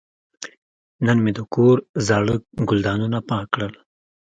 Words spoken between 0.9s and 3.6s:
نن مې د کور زاړه ګلدانونه پاک